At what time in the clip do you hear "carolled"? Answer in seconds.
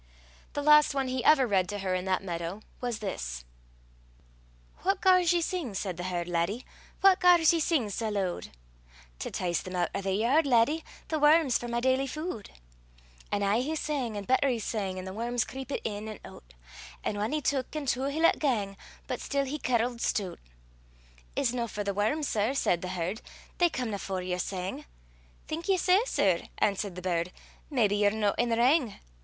19.59-20.01